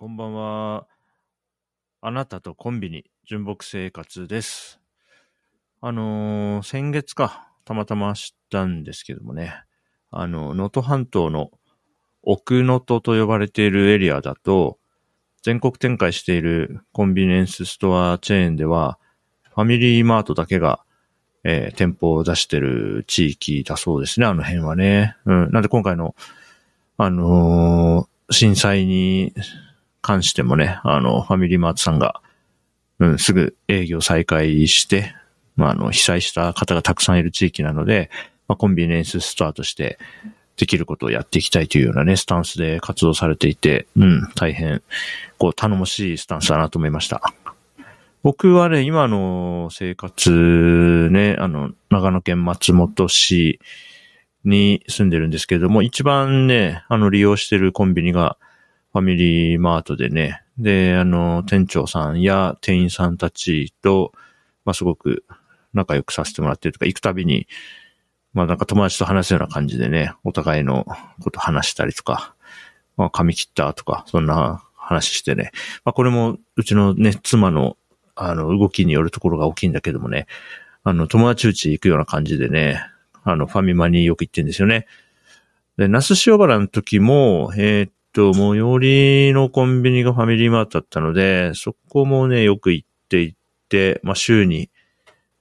[0.00, 0.86] こんばんは。
[2.00, 4.80] あなたとコンビニ、純木生活です。
[5.82, 9.52] あのー先月か、たまたま知ったんですけどもね、
[10.10, 11.50] あの、能登半島の
[12.22, 14.78] 奥能登と呼ばれているエリアだと、
[15.42, 18.98] 全国展開しているコンビニエンスストアチェーンでは、
[19.54, 20.82] ファミリーマートだけが、
[21.44, 25.18] えー店舗を出してる地域だそうですね、あの辺はね。
[25.26, 25.50] うん。
[25.50, 26.14] なんで今回の、
[26.96, 29.34] あのー震災に
[30.02, 32.20] 関してもね、あの、ファミリーマートさんが、
[32.98, 35.14] うん、すぐ営業再開して、
[35.56, 38.10] まあ、あの、被災した方がたくさんいる地域なので、
[38.48, 39.98] まあ、コンビニエンスストアとして
[40.56, 44.82] できることをやっていきたいというようなね、スタンスで活動されていて、うん、大変、
[45.38, 47.22] こう、頼もしいスタンスだなと思いました。
[48.22, 53.60] 僕はね、今の生活ね、あの、長野県松本市
[54.44, 58.36] に住んでるんですけれども、一番ね、あの、利用してるコンビニが、
[58.92, 64.12] ファミリーマートでね、で、あの、店長さんや店員さんたちと、
[64.64, 65.24] まあ、すごく
[65.72, 67.46] 仲良くさせてもらってるとか、行くたびに、
[68.32, 70.86] まあ、なんか友達と話すような感じでね、お互いの
[71.22, 72.34] こと話したりとか、
[72.96, 75.52] まあ、髪切ったとか、そんな話してね。
[75.84, 77.76] まあ、これも、うちのね、妻の、
[78.16, 80.26] あの、動きによるところが大きいんだけどもね、
[80.82, 82.84] あの、友達うち行くような感じでね、
[83.22, 84.86] あの、ファミマによく行ってんですよね。
[85.76, 94.70] で、那須塩原の時も、えーっと、最寄りのコンビニがファミリーマートだったので、そこもね、よく行って行って、まあ、週に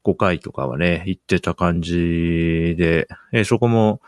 [0.03, 4.01] 5回とかはね、行ってた感じで、えーそこも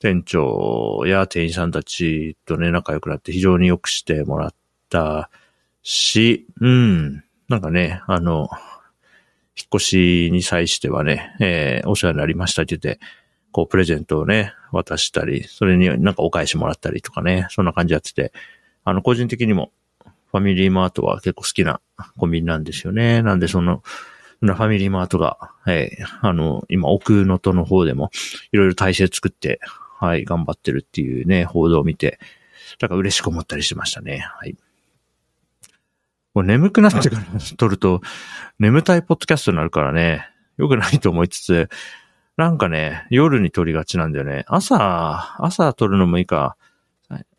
[0.00, 4.54] 店長や店員さんたちとね、仲良くなって非常に良くしてもらっ
[4.88, 5.28] た
[5.82, 8.48] し、うん、なんかね、あの、
[9.56, 13.00] 引っ越しに際してはね、えーお世話になりましたって言って、
[13.52, 18.32] こう、プレゼントをね、渡したり、それになんかお返しもらったりとかね、そんな感じやってて、
[18.84, 19.72] あの、個人的にも、
[20.30, 21.80] ファミリーマートは結構好きな
[22.18, 23.22] コンビニなんですよね。
[23.22, 23.82] なんで、その、
[24.40, 28.10] ファミリーマートが、はい、あの、今、奥能登の方でも、
[28.52, 29.60] いろいろ体制作って、
[29.98, 32.20] はい、頑張ってるっていうね、報道を見て、
[32.78, 34.18] だか嬉しく思ったりしましたね。
[34.18, 34.56] はい。
[36.34, 37.24] もう眠くなってから
[37.56, 38.00] 撮ると、
[38.58, 41.68] 眠たいポッドキャストになるからね、良くないと思いつつ、
[42.38, 44.44] なんかね、夜に撮りがちなんだよね。
[44.46, 46.56] 朝、朝撮るのもいいか。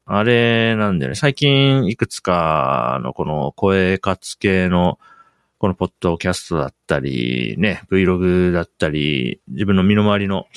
[0.06, 1.16] あれなんだよね。
[1.16, 5.00] 最近いくつかのこの声活系の
[5.58, 10.48] このポッドキャストだったり、ね、Vlog だったり、自分の身の回りの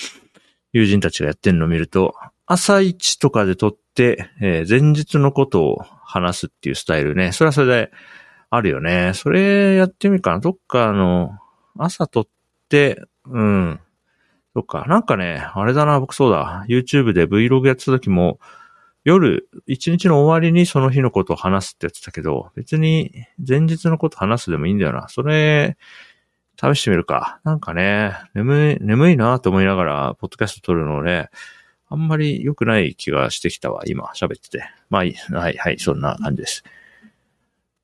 [0.73, 7.31] 友人たちがやってるのを見ると、朝一とかで撮って、えー前日のことを話すっていうスタイルね。
[7.31, 7.93] それはそれで
[8.51, 9.13] あるよね。
[9.15, 10.41] それやってみるかな。
[10.41, 11.31] どっかあの、
[11.79, 12.27] 朝撮っ
[12.69, 13.81] て、うん。
[14.55, 14.85] そっか。
[14.87, 16.65] なんかね、あれだな、僕そうだ。
[16.69, 18.39] YouTube で Vlog やってた時も、
[19.05, 23.13] 夜、一日の終わりにその日のことを話すってやってたけど、別に
[23.47, 25.09] 前日のこと話すでもいいんだよな。
[25.09, 25.77] それ、
[26.61, 27.41] 試してみるか。
[27.45, 31.31] なんかね、眠い、眠いなと思いながら、ポッドキャスト撮るのね、
[31.89, 34.65] あんまり良くない気がしてきたわ、今、喋ってて。
[34.89, 36.63] まあいい、はい、はい、そんな感じです。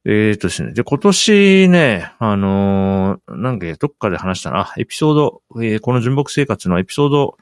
[0.05, 0.73] えーとですね。
[0.73, 7.37] で、今年ね、あのーなんかどっかで話したな、エピソード、えーこの純木生活のエピソード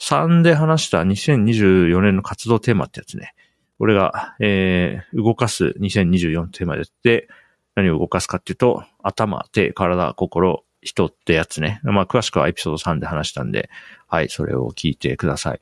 [0.00, 3.34] 3で話した2024年の活動テーマってやつね。
[3.78, 7.28] 俺が、えー動かす2024テーマでやって、
[7.74, 11.80] 何を動かすかっていうと、頭、手、体、心、人ってやつね。
[11.82, 13.70] まあ、詳しくはエピソード3で話したんで、
[14.08, 15.60] はい、それを聞いてください。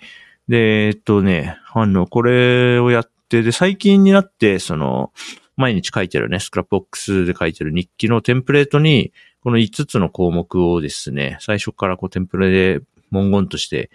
[0.49, 5.13] で、えっとね、あの、これをやって、で、最近になって、その、
[5.59, 12.81] 毎日書いてるね、 Scrapbox で書いてる日記のテンプレートに、この5つの項目をですね、最初からこうテンプレで
[13.11, 13.91] 文言として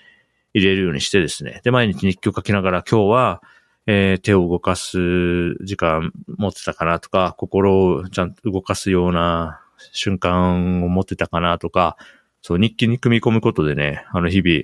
[0.54, 3.42] 入れるようにしてですね、で、毎日日記を書きながら今日は、
[3.86, 9.62] えー手を動かす時間持ってたかなとか、心をちゃんと動かすような
[9.94, 11.98] 瞬間を持ってたかなとか、
[12.42, 14.64] そう、日記に組み込むことでね、あの日々、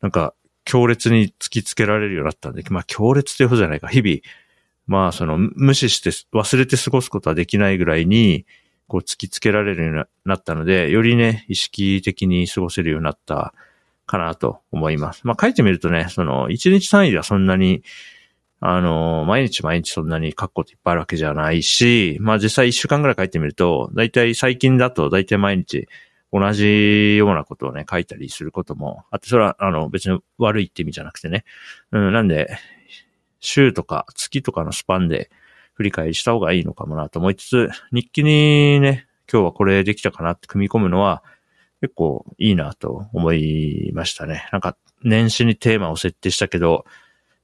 [0.00, 0.34] なんか、
[0.64, 4.18] 強烈に突きつけられるようになったんで、まあ、強烈っていうほどじゃないか、日々、
[4.88, 8.46] まあ、その、無視して忘れて過ごすことはできないぐらいに、
[8.88, 13.52] こう、突きつけられるようになったので、よりね、意識的に過ごせるようになった
[14.06, 15.26] かなと思います。
[15.26, 17.82] まあ、書いてみるとね、その、1日単位ではそんなに、
[18.60, 25.86] あの、毎日毎日そんなに書くこといっぱいあるわけじゃないし、まあ実際1週間ぐらい書いてみると、だいたい最近だとだいたい毎日
[26.32, 31.44] 同じようなことをね、書いたりすることもあって、それはあの別に悪いって意味じゃなくてね。
[31.92, 32.58] うん、なんで、
[33.40, 35.30] 週とか月とかのスパンで
[35.74, 41.22] 振り返りした方がいいのかもなと思いつつ、日記にね、今日はこれできたかなって組み込むのは
[41.80, 44.48] 結構いいなと思いましたね。
[44.52, 46.84] なんか年始にテーマを設定したけど、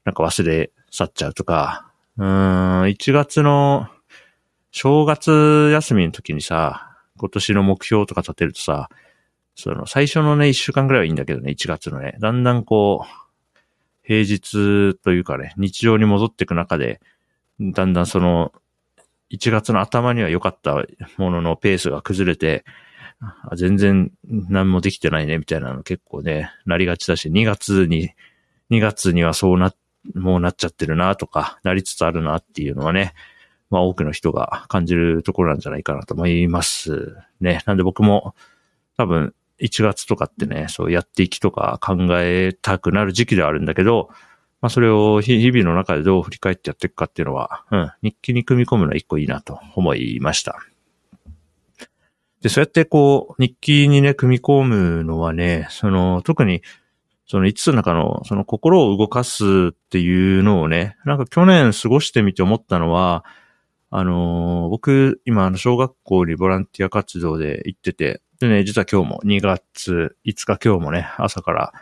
[0.05, 3.89] なんか忘れ去っちゃうとか、うーん、1月の
[4.71, 8.89] 正月休みの時にさ、今年の目標とか立てるとさ、
[9.55, 13.24] その最初のね、一週間ぐらいはいいんだけどね、1月のね、だんだんこう、
[14.05, 17.01] 平日というかね、日常に戻っていく中で、
[17.59, 18.53] だんだんその、
[19.31, 20.85] 1月の頭には良かった
[21.17, 22.65] もののペースが崩れて、
[23.57, 28.11] 全然何もできてないね、みたいなの結構ね、なりがちだし、2月に、
[28.71, 29.75] 2月にはそうな、
[30.15, 33.15] もうなっちゃってるなとか、なりつつあるなっていうのはね、
[33.71, 37.63] まあ多くの人が感じるところなんじゃないかなと思いますね。
[37.67, 38.35] なんで僕も
[38.97, 39.35] 多分
[39.65, 44.11] 1月とかってね、そうやっていきとか考えたくなる時期ではあるんだけど、
[44.61, 50.59] まあそれを日々の中でどう振り返ってやっていくかっていうのは、うん、日記に組み込むのは一個いいなと思いました。
[52.45, 56.63] で、そうやってこう、日記にね、組み込むのはね、その、特に、
[57.27, 63.25] その5つの中の、その心を動かすっていうのをね、なんか去年過ごしてみて思ったのは、
[63.89, 71.73] あのー、僕、今、あの、小学校にボランティア活動で行ってて、でね、実は今日も2月5日今日もね、朝から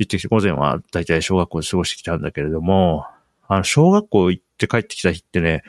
[0.00, 3.06] 行ってきて、午前はだいたい小学校で過ごしてきたんだけれども、
[3.46, 5.62] あの、小学校行って帰ってきた日ってね、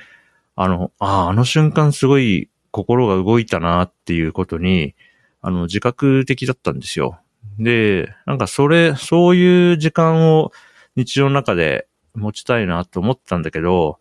[0.56, 4.96] あの、ああ、あの瞬間すごい心が動いたなっていうことに、
[5.42, 7.20] あの、自覚的だったんですよ。
[7.60, 10.52] で、なんかそれ、そういう時間を
[10.96, 14.00] 日常の中で持ちたいなと思ったんだけど、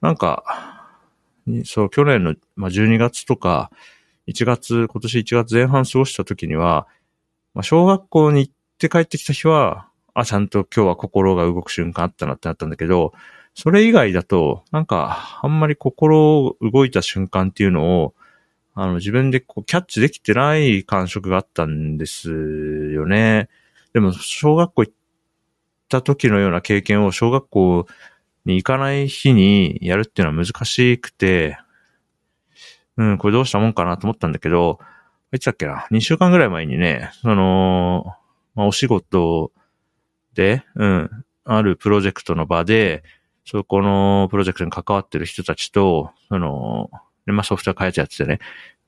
[0.00, 0.88] なんか、
[1.64, 3.70] そう、去年の、まあ、12月とか、
[4.26, 6.88] 1月、今年1月前半過ごした時には、
[7.54, 13.12] まあ、小学校に行って帰ってきた日は、あ、ちゃんと今日は心が動く瞬間あったなってなったんだけど、
[13.54, 18.14] それ以外だと、なんか、あんまり心動いた瞬間っていうのを、
[18.74, 23.48] あの、自分でこう、キャッチできてない感触があったんですよね。
[23.94, 24.94] でも、小学校行っ
[25.88, 27.86] た時のような経験を小学校
[28.44, 31.58] に行かない日にやるっていうのは難しくて、
[32.96, 34.78] うん、これどうしたもんかなと思ったんだけど、
[35.32, 38.04] いつだっけな ?2 週間ぐらい前にね、その、
[38.54, 39.52] まあ、お仕事
[40.34, 41.10] で、うん、
[41.44, 43.02] あるプロジェクトの場で、
[43.44, 46.90] そこのプロジェクトに関わってる人たちと、その、
[47.26, 48.38] まあ、ソフトウェア開発やっててね、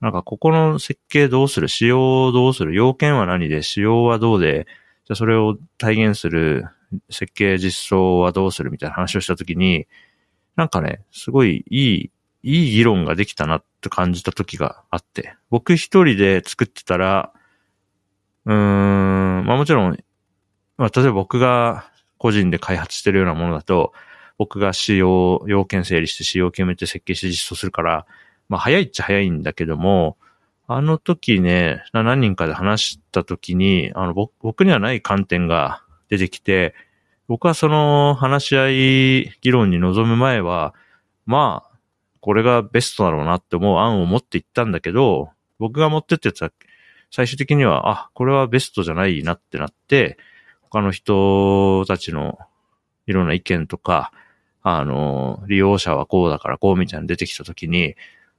[0.01, 1.67] なんかここの設計どうする？
[1.67, 2.73] 仕様どうする？
[2.73, 3.63] 要件は何で？
[3.63, 4.65] 仕様はどうで、
[5.05, 6.65] じゃそれを体現する
[7.09, 8.71] 設計実装はどうする？
[8.71, 9.87] みたいな話をしたときに、
[10.55, 12.11] なんかね、すごいいい、
[12.43, 17.31] いい議論ができたなって感じた時があって、僕一人で作ってたら、
[18.45, 19.97] うーん、まあもちろん、
[20.77, 23.93] まあ例えば僕が個人で開発してるようなものだと、
[24.37, 28.05] 僕が仕様、要件整理して仕様を決めて設計して実装するから、
[28.47, 30.17] まあ早いっちゃ早いんだけども、
[30.67, 36.75] あの時ね、何人かで話した時に、あの僕にはない観点が出てきて、
[37.27, 40.73] 僕はその話し合い議論に臨む前は、
[41.25, 41.68] まあ、
[42.21, 46.51] これがベストだろうなって思う案を持っていったんだけど、僕が持ってってた
[47.11, 50.17] 最終的には、あ、これはベストじゃないなってなって、
[50.61, 52.37] 他の人たちの
[53.07, 54.11] いろんな意見とか、
[54.61, 57.95] あの、利用者はこうだからこうみたいな出てきたときに、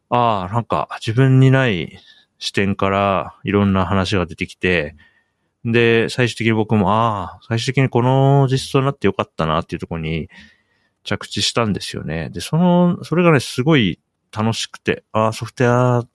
[0.09, 1.99] ああ、なんか自分にない
[2.39, 4.95] 視点からいろんな話が出てきて、
[5.65, 10.29] で、最終的に僕も、ああ、最終的にこの実装になってよかったなっていうところに
[11.05, 12.31] 着地したんですよね。
[12.31, 13.99] で、その、それがね、すごい
[14.33, 16.09] 楽しくて、ああ、ソフトウェア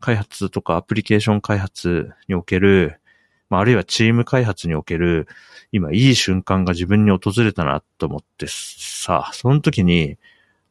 [0.00, 3.00] 開発とかアプリケーション開発における、
[3.48, 5.28] まあ、あるいはチーム開発における、
[5.72, 10.18] 今いい瞬間が自分に訪れたなと思ってさ、その時に、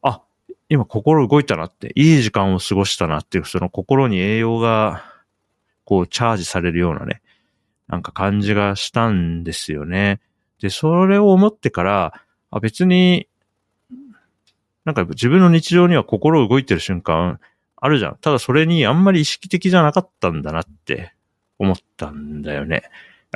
[0.02, 0.22] あ、
[0.68, 5.04] 今心動いたなって、いい時間を過ごしたなっていう、その心に栄養が、
[5.84, 7.20] こう、チャージされるようなね、
[7.88, 10.20] なんか感じがしたんですよね。
[10.60, 13.28] で、それを思ってから、あ、別に、
[14.84, 17.40] なんか自分の日常には心動いてる瞬間
[17.76, 18.16] あるじゃん。
[18.20, 21.12] ただそれにあんまり意識的じゃなかったんだなって
[21.58, 22.82] 思ったんだよね。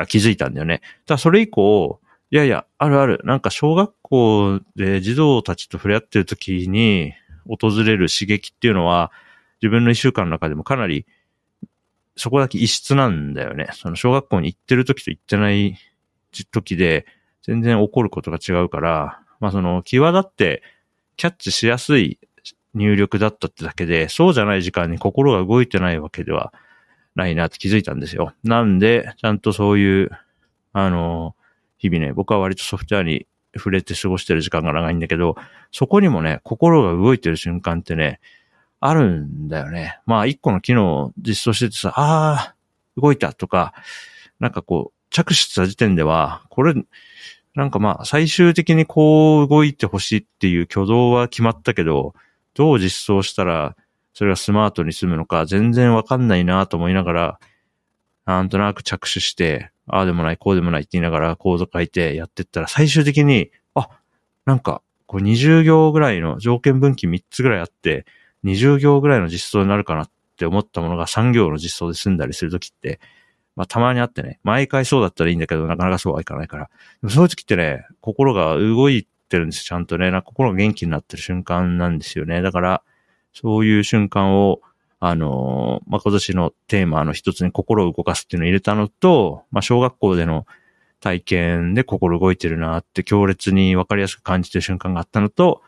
[0.09, 0.81] 気づいたんだよね。
[1.07, 2.00] ただそれ以降、
[2.31, 3.21] いやいや、あるある。
[3.25, 7.14] なんか小学校で児童たちと触れ合ってる時に
[7.47, 9.11] 訪れる刺激っていうのは、
[9.61, 11.07] 自分の一週間の中でもかなり、
[12.17, 13.69] そこだけ異質なんだよね。
[13.73, 15.78] その小学校に行ってる時と行ってない
[16.50, 17.07] 時で、
[17.43, 20.62] 全然起こることが違うから、まあその、際立って
[21.18, 22.18] キャッチしやすい
[22.75, 26.54] 入力だったってだけで、そうじゃない時間に心が動いてないわけでは
[27.14, 28.32] ないなって気づいたんですよ。
[28.44, 30.10] なんで、ちゃんとそういう、
[30.72, 31.34] あの、
[31.76, 35.37] 日々ね、僕は割とソフトウェアに触れて過ごしてる時間が長いんだけど、
[35.72, 38.20] そこにもね、心が動いてる瞬間ってね、
[38.78, 39.98] あるんだよね。
[40.06, 42.54] まあ、一個の機能を実装しててさ、ああ、
[42.96, 43.75] 動いたとか、
[44.38, 46.75] なんかこう、着手した時点では、これ、
[47.59, 52.15] なんかまあ、最終的にこう動いてほしいっていう挙動は決まったけど、
[52.55, 53.75] どう実装したら、
[54.15, 57.41] それがスマートに済むのか全然わかんないなと思いながら、
[58.27, 63.88] なんとなく着手して、ああでもない、こうでもないって言いながらコード書いてやってったら最終的に、あ、
[64.45, 68.07] なんか、こう20行ぐらいの条件分岐3つぐらいあって、
[68.45, 73.00] 20行ぐらいの実装になるかなって思ったものが3行の実装で済んだりするときって、
[73.59, 76.71] まあたまにあってね、毎回そうだったらいいんだけど、なかなかそうはいかないから。
[77.03, 80.12] でもそういう時ってね、心が動いてるんですよちゃんとね。
[80.12, 82.41] なんか心が元気になってる瞬間なんですよね。
[82.41, 82.83] だから、
[83.33, 84.61] そういう瞬間を、
[85.00, 90.47] あのー、まあ、今年のテーマの一つに心を動かすっていうのを入れたのと、まあ、小学校での
[91.00, 95.62] 体験で心動いてるなって強烈にわかりやすく感じてる瞬間があったのと、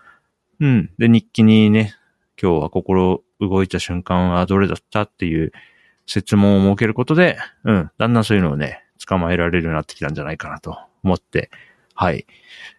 [0.61, 0.91] うん。
[0.99, 1.95] で、日記にね、
[2.41, 5.53] 今日は心動いた瞬間はどれだったっていう
[6.11, 11.51] 説問を設けることで、うん、だんだんそういうのをね、捕まえられるようになってきたんじゃないかなと思って、
[11.95, 12.27] はい。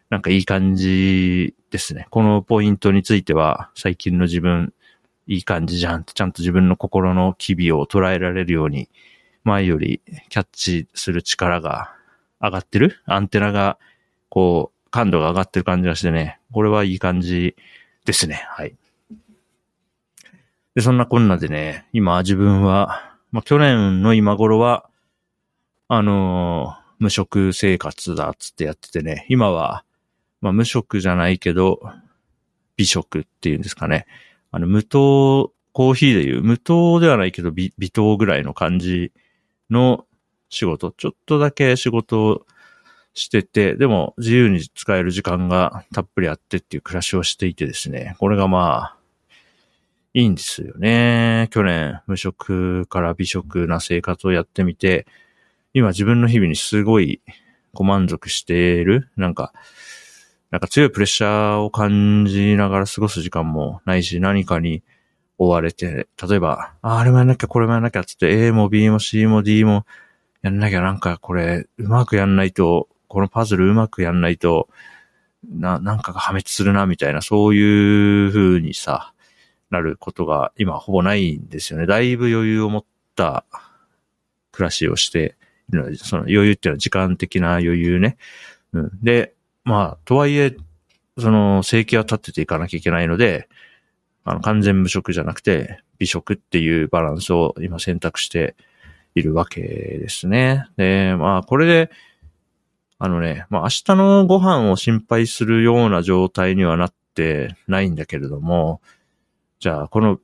[0.09, 2.07] なんかいい感じですね。
[2.09, 4.73] このポイントについては、最近の自分、
[5.27, 8.89] いい感じじゃんって、ちゃんと自分の心の機微を捉えられるように、
[9.45, 11.93] 前よりキャッチする力が
[12.41, 12.99] 上がってる？
[13.05, 13.77] アンテナが、
[14.27, 17.55] こう、感度が上がってる感じがしてね、これはいい感じ
[18.03, 18.43] ですね。
[18.49, 18.75] はい。
[20.75, 24.89] で、そんなこんなでね、今自分は、まあ、去年の今頃は、
[25.87, 29.83] あのー、無職生活だっつってやっててね、今は、
[30.41, 31.81] まあ、無職じゃないけど、
[32.77, 34.05] 美食っていうんですかね。
[34.51, 39.11] あの、無糖、コーヒーでいう、無糖ではないけど微、微糖ぐらいの感じ
[39.69, 40.05] の
[40.49, 42.45] 仕事、ちょっとだけ仕事を
[43.13, 48.97] してて、でも自由に使える時間がたっぷりあってっていう暮らしをしていてですね、これがまあ、
[50.13, 51.47] いいんですよね。
[51.51, 55.07] 去年、無職から美食な生活をやってみて、
[55.73, 57.21] 今自分の日々にすごい
[57.73, 59.09] ご満足している。
[59.15, 59.53] なんか、
[60.49, 64.83] なんか強いプレッシャーを感じながら過ごす時間もないし、何かに
[65.37, 69.85] 追われて、例えば、ああれもやんなきゃ、これもやんなきゃつって、A も B も C も D も
[70.41, 74.67] やんなきゃ、なんかこれ、うまくやんないと、このパズルうまくやんないと、
[75.49, 79.13] な、なんかが破滅するな、みたいな、そういう風にさ、
[79.71, 81.87] なることが今ほぼないんですよね。
[81.87, 82.85] だいぶ余裕を持っ
[83.15, 83.45] た
[84.51, 85.35] 暮らしをして
[85.69, 88.17] いるので、その余裕っていうのは時間的な余裕ね。
[88.73, 88.91] うん。
[89.01, 90.55] で、まあ、とはいえ、
[91.17, 93.47] その、正規は立てていかなきゃいけないので、
[94.23, 98.55] あの、完全無職じゃなくて、美食っていうバランスを今選択して
[99.15, 100.67] いるわけですね。
[100.77, 101.91] で、まあ、これで、
[102.97, 108.81] あのね、まあ、明日のご飯を心配するような状態にはなってないんだけれども、
[109.61, 110.19] じゃあ、この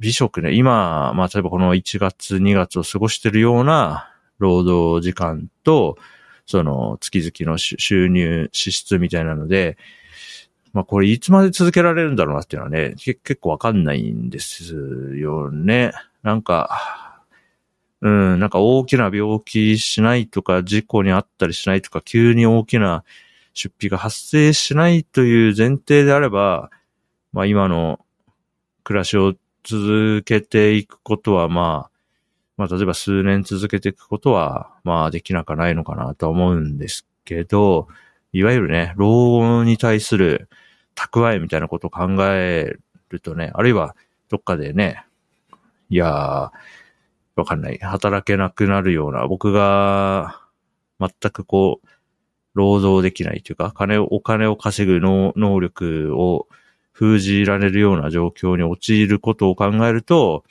[0.00, 5.96] 美食ね、今、まあ、例えばこの1月、2月を過ごしてるような労働時間と、
[6.44, 9.78] その月々の収入、支出みたいなので、
[10.72, 14.74] まあこれいつまで続けられるんだろうなっていうのはね、結構わかんないんです
[15.16, 15.92] よね。
[16.24, 17.22] なんか、
[18.00, 23.04] うん、なんか大きな病気しないとか、事故にあったりしないとか、急に大きな
[23.54, 26.70] 出費が発生しないという前提であれば、
[27.32, 28.00] まあ今の
[28.84, 29.34] 暮らしを
[29.64, 31.90] 続けていくことは、まあ、
[32.56, 37.88] まあ、例えば数年続けていくことは、まあ、できなくないのかなと思うんですけど、
[38.32, 40.48] いわゆるね、老後に対する
[40.94, 42.76] 蓄えみたいなことを考え
[43.08, 43.96] るとね、あるいは
[44.28, 45.04] どっかでね、
[45.88, 46.50] いやー、
[47.36, 47.78] わかんない。
[47.78, 50.40] 働けなくなるような、僕が
[51.00, 51.86] 全くこう、
[52.54, 56.46] 労働できないというか、金を、お金を稼ぐ能力を
[57.00, 60.44] 封じられるような状況に陥ることを考えると、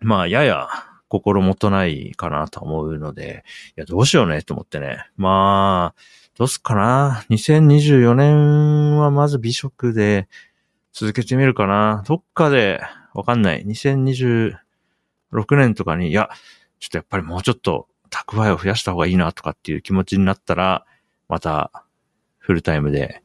[0.00, 0.68] まあ、やや
[1.08, 5.06] 心もとないかなと思うので、いや、どうしようねと思ってね。
[5.16, 6.00] まあ、
[6.36, 7.24] どうすっかな。
[7.30, 10.28] 2024年はまず美食で
[10.92, 12.04] 続けてみるかな。
[12.06, 12.82] どっかで、
[13.14, 13.64] わかんない。
[13.64, 14.52] 2026
[15.52, 16.28] 年とかに、いや、
[16.80, 20.84] ちょっとやっぱりもうちょっと蓄えを増やした方がいいなとかっていう気持ちになったら、
[21.30, 21.72] また
[22.36, 23.23] フルタイムで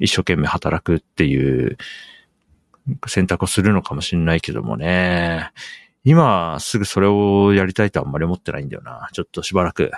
[0.00, 1.78] 一生懸命働くっていう
[3.06, 5.52] 選択をするのかもしれないけどもね。
[6.02, 9.08] 今すぐそれをやりたいとあんまり思ってないんだよな。
[9.12, 9.90] ちょっとしばらく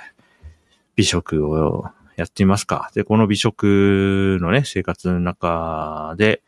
[0.97, 2.91] 美食をやってみますか。
[2.95, 6.43] で、この美食のね、生活の中で、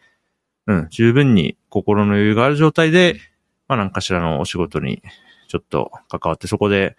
[0.66, 3.20] うん、十分に心の余裕がある状態で、
[3.68, 5.02] まあ何かしらのお仕事に
[5.48, 6.96] ちょっと関わってそこで、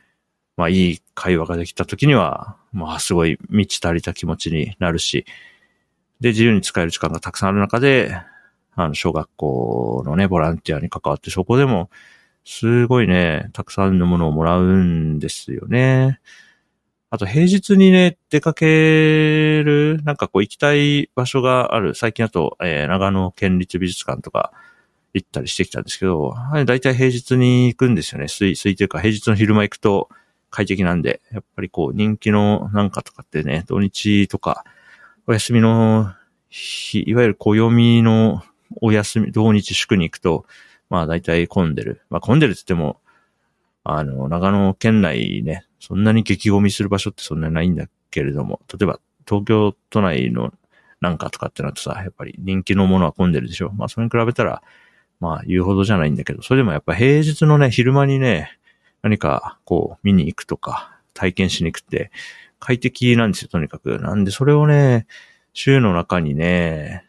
[0.58, 5.26] まあいい会話ができた時には、まあすごい満ち足りた気持ちになるし、
[6.22, 8.16] で、自由に使える時間がたくさんある中で、
[8.76, 11.90] あの、小学校のね、ボランティアに関わって、そこでも、
[12.46, 16.20] すごいね、たくさんのものをもらうんですよね。
[17.10, 21.96] あと平日にね、出かける、なんかこう行きたい場所がある。
[21.96, 24.52] 最近だと、えー、長野県立美術館とか
[25.14, 28.28] 行ったりしてきたんですけど、はい、大体平日に行くんですよね。
[28.28, 30.10] 水、水というか平日の昼間行くと
[30.50, 34.66] 快適なんで、やっぱりこう人気のなんかとかってね、土日とか、
[35.28, 36.14] お休みの
[36.50, 38.44] 日、いわゆる暦の
[38.80, 40.46] お休み、土日祝に行くと、
[40.88, 42.02] まあ大体混んでる。
[42.12, 43.02] まあ混んでるって言っても、
[43.84, 50.54] あの、長野県内ね、そんなに激ゴミする場所ってそんなにないんだけれども、例えば東京都内の
[51.02, 53.72] なんかとかってなるとさ、やっぱり人気のものは混んでるでしょ。
[53.72, 54.62] まあそれに比べたら、
[55.20, 58.60] まあ言うほどじゃないんだけど、それでもやっぱ平日のね、昼間にね、
[59.02, 62.12] 何かこう見に行くとか、体験しに行くって
[62.60, 64.00] 快適なんですよ、とにかく。
[64.00, 65.08] なんでそれをね、
[65.54, 67.04] 週の中にね、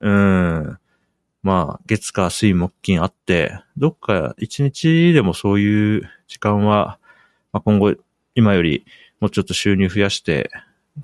[0.00, 0.78] うん、
[1.42, 6.98] まあ、月火水木金あって、どっか一日でもそういう時間は、
[7.52, 7.94] まあ、今後、
[8.34, 8.84] 今より
[9.20, 10.50] もうちょっと収入増やして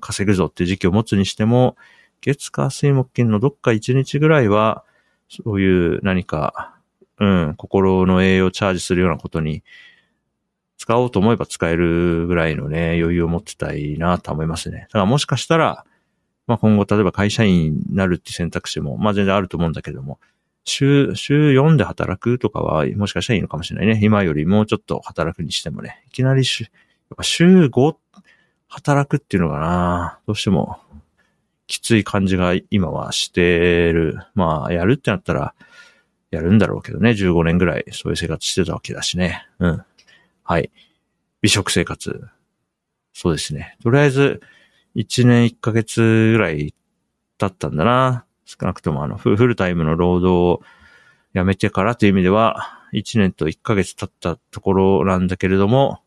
[0.00, 1.76] 稼ぐぞっていう時期を持つにしても、
[2.20, 4.84] 月火水木金のどっか一日ぐらいは、
[5.28, 6.74] そういう何か、
[7.18, 9.62] うん、心の栄養をチャージするようなことに
[10.86, 14.82] 使おうと思えば使えるぐらいのね、余裕を持ってたいなと思いますね。
[14.82, 15.84] だからもしかしたら、
[16.46, 20.20] まあ今後例えば会社員になるって選択肢も、まあ全然あると思うんだけども、
[20.64, 24.00] 週、週4で働くとかは、もしかしたらいいのかもしれないね。
[24.00, 26.04] 今よりもうちょっと働くにしてもね。
[26.06, 26.70] いきなり週、や
[27.14, 27.96] っぱ週5
[28.68, 30.20] 働くっていうのかな。
[30.28, 30.78] どうしても、
[31.66, 34.20] きつい感じが今はしてる。
[34.36, 35.54] まあ、やるってなったら、
[36.30, 37.10] やるんだろうけどね。
[37.10, 39.48] 15年ぐらいそういう生活してたわけだしね。
[39.58, 39.82] うん。
[40.48, 40.70] はい。
[41.42, 42.28] 美食生活。
[43.12, 43.76] そうですね。
[43.82, 44.40] とりあえず、
[44.94, 46.72] 1年1ヶ月ぐらい
[47.36, 48.26] 経ったんだな。
[48.44, 50.62] 少なくともあの、フルタイムの労働を
[51.34, 56.00] 辞めてからという意味では、1年と1ヶ月経ったところなんだけれども、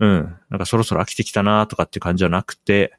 [0.00, 2.92] うん、なんかそろそろ飽きてきたなとかっていう感じじゃなくて、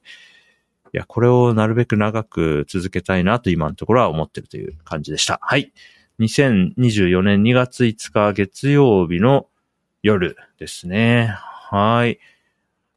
[0.92, 5.38] いや、これをなるべく長く続けたいなと今のところは思ってるという感じでした。
[5.44, 5.72] はい。
[6.20, 9.48] 2024年2月5日月曜日の
[10.04, 11.28] 夜ですね。
[11.30, 12.20] はい。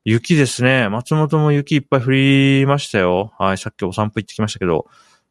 [0.04, 0.88] 雪ですね。
[0.88, 3.32] 松本も雪いっぱい降りましたよ。
[3.38, 3.58] はい。
[3.58, 4.86] さっきお散歩行ってきましたけど、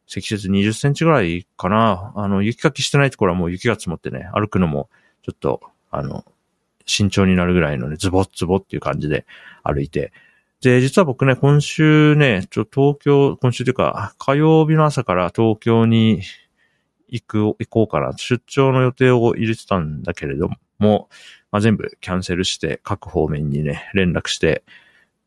[0.08, 2.14] 積雪20センチぐらいかな。
[2.16, 4.90] あの、雪かきしてないところはもう雪が積もってね、歩くのも
[5.22, 6.24] ちょっと、あの、
[6.86, 9.26] 慎重になるぐらいのね、ズボッズボっていう感じで
[9.62, 10.14] 歩いて。
[10.62, 16.22] で、実は僕ね、今週ね、ちょ、東京、今週というか、火曜日の朝から東京に
[17.10, 18.14] 行く、行こうかな。
[18.16, 21.08] 出張の予定を入れてたんだけれども、ま
[21.52, 24.64] あ、全部キャンセルして、各方面にね、連絡して、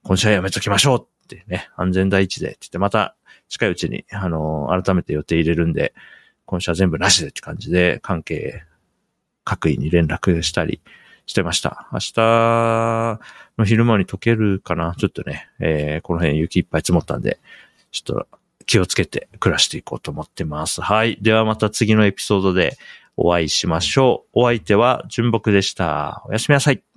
[0.02, 3.16] 今週はやめときましょうってね、安全第一でって言って、また
[3.48, 5.94] 近いうちに、あの、改めて予定入れるんで、
[6.46, 8.62] 今週は全部なしでって感じで、関係
[9.44, 10.82] 各位に連絡したり
[11.24, 11.88] してました。
[11.92, 12.12] 明日
[13.58, 17.38] の昼間に溶けるかなちょっとね、えー、この辺雪いっぱい積もったんで、
[17.90, 18.26] ちょっと
[18.66, 20.82] 気をつけて暮らしていこうと思ってます。
[20.82, 21.18] はい。
[21.22, 22.76] ではまた次のエピソードで
[23.20, 24.42] お会いしましょう。
[24.42, 26.22] お相手は純木でした。
[26.28, 26.88] おやすみなさい。